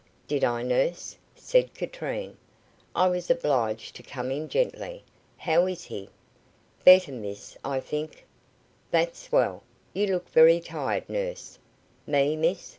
"Did 0.27 0.43
I, 0.43 0.63
nurse?" 0.63 1.15
said 1.35 1.75
Katrine. 1.75 2.35
"I 2.95 3.07
was 3.07 3.29
obliged 3.29 3.95
to 3.97 4.01
come 4.01 4.31
in 4.31 4.49
gently. 4.49 5.03
How 5.37 5.67
is 5.67 5.83
he?" 5.83 6.09
"Better, 6.83 7.11
miss, 7.11 7.55
I 7.63 7.81
think." 7.81 8.25
"That's 8.89 9.31
well. 9.31 9.61
You 9.93 10.07
look 10.07 10.27
very 10.29 10.59
tired, 10.59 11.07
nurse." 11.07 11.59
"Me, 12.07 12.35
miss? 12.35 12.69